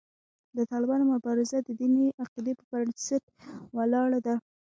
د 0.57 0.59
طالبانو 0.71 1.09
مبارزه 1.13 1.57
د 1.63 1.69
دیني 1.79 2.05
عقیدې 2.23 2.53
پر 2.57 2.63
بنسټ 2.71 3.23
ولاړه 3.77 4.19
ده. 4.25 4.35